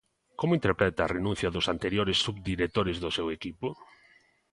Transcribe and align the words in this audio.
¿Como 0.39 0.57
interpreta 0.59 0.99
a 1.03 1.11
renuncia 1.17 1.53
dos 1.55 1.67
anteriores 1.75 2.21
subdirectores 2.25 2.97
do 3.03 3.09
seu 3.17 3.27
equipo? 3.37 3.67